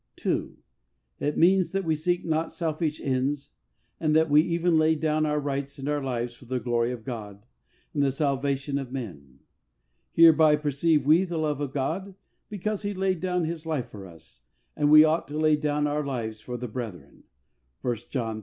[0.15, 0.57] (2.)
[1.19, 3.51] It means that we seek not selfish ends
[3.99, 7.03] and that we even lay down our rights and our lives for the glory of
[7.03, 7.45] God
[7.93, 9.41] and the salvation of men."
[10.13, 12.15] Hereby perceive we the love of God
[12.49, 14.41] because He laid down His life for us,
[14.75, 17.25] and we ought to lay down our lives for the brethren"
[17.85, 18.39] (l John iii.